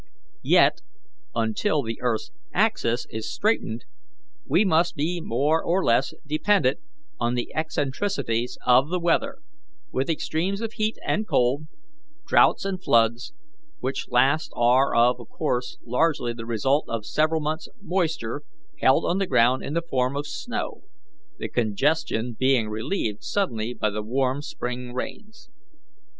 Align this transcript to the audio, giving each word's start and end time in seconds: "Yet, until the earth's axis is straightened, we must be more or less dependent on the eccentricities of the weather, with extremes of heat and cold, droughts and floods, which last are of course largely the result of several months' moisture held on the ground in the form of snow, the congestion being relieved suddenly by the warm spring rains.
"Yet, 0.41 0.81
until 1.35 1.83
the 1.83 2.01
earth's 2.01 2.31
axis 2.51 3.05
is 3.11 3.31
straightened, 3.31 3.85
we 4.47 4.65
must 4.65 4.95
be 4.95 5.21
more 5.21 5.63
or 5.63 5.85
less 5.85 6.15
dependent 6.25 6.79
on 7.19 7.35
the 7.35 7.53
eccentricities 7.53 8.57
of 8.65 8.89
the 8.89 8.99
weather, 8.99 9.37
with 9.91 10.09
extremes 10.09 10.59
of 10.59 10.73
heat 10.73 10.97
and 11.05 11.27
cold, 11.27 11.67
droughts 12.25 12.65
and 12.65 12.81
floods, 12.81 13.33
which 13.79 14.09
last 14.09 14.51
are 14.55 14.95
of 14.95 15.17
course 15.29 15.77
largely 15.85 16.33
the 16.33 16.47
result 16.47 16.85
of 16.87 17.05
several 17.05 17.39
months' 17.39 17.69
moisture 17.79 18.41
held 18.79 19.05
on 19.05 19.19
the 19.19 19.27
ground 19.27 19.61
in 19.63 19.75
the 19.75 19.83
form 19.87 20.15
of 20.17 20.25
snow, 20.25 20.81
the 21.37 21.47
congestion 21.47 22.33
being 22.33 22.67
relieved 22.69 23.23
suddenly 23.23 23.71
by 23.71 23.91
the 23.91 24.01
warm 24.01 24.41
spring 24.41 24.95
rains. 24.95 25.49